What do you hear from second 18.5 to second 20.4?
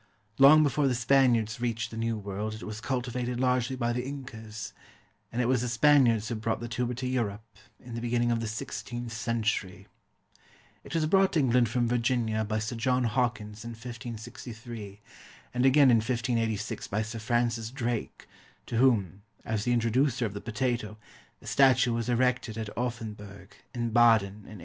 to whom, as the introducer of